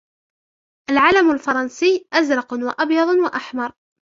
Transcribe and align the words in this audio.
العلم 0.89 1.31
الفرنسي 1.31 2.07
ازرق 2.13 2.53
و 2.53 2.69
ابيض 2.79 3.07
و 3.07 3.27
احمر. 3.35 3.71